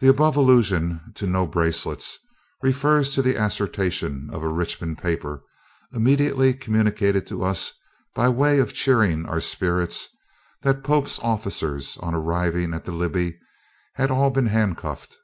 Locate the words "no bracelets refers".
1.28-3.14